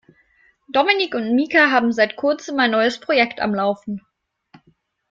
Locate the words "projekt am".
2.99-3.53